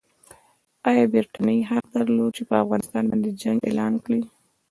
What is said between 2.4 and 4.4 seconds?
پر افغانستان باندې جنګ اعلان کړي؟